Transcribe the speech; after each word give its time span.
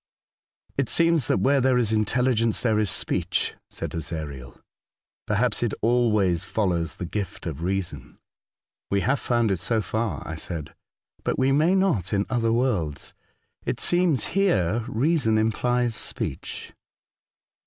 "It 0.79 0.89
seems 0.89 1.27
that 1.27 1.41
where 1.41 1.61
there 1.61 1.77
is 1.77 1.91
intelligence 1.91 2.61
there 2.61 2.79
is 2.79 2.89
speech," 2.89 3.53
said 3.69 3.91
Ezariel.'' 3.91 4.59
Perhaps 5.27 5.61
it 5.61 5.75
always 5.79 6.43
follows 6.43 6.95
the 6.95 7.05
gift 7.05 7.45
of 7.45 7.61
reason." 7.61 8.17
*' 8.53 8.89
We 8.89 9.01
have 9.01 9.19
found 9.19 9.51
it 9.51 9.59
so 9.59 9.79
far," 9.79 10.27
I 10.27 10.37
said, 10.37 10.73
^'but 11.21 11.37
we 11.37 11.51
may 11.51 11.75
not 11.75 12.13
in 12.13 12.25
other 12.31 12.49
w^orlds. 12.49 13.13
It 13.63 13.79
seems 13.79 14.23
here 14.33 14.83
reason 14.87 15.37
implies 15.37 15.93
speech." 15.93 16.73